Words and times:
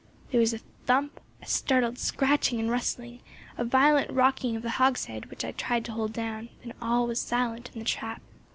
There 0.31 0.39
was 0.39 0.51
a 0.51 0.57
thump, 0.87 1.19
a 1.43 1.45
startled 1.45 1.99
scratching 1.99 2.59
and 2.59 2.71
rustling, 2.71 3.19
a 3.55 3.63
violent 3.63 4.09
rocking 4.09 4.55
of 4.55 4.63
the 4.63 4.71
hogshead, 4.81 5.27
which 5.27 5.45
I 5.45 5.51
tried 5.51 5.85
to 5.85 5.91
hold 5.91 6.11
down; 6.11 6.49
then 6.63 6.73
all 6.81 7.05
was 7.05 7.21
silent 7.21 7.69
in 7.75 7.77
the 7.77 7.85
trap. 7.85 8.19